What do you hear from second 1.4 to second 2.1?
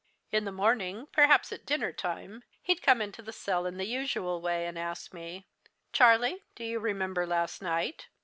at dinner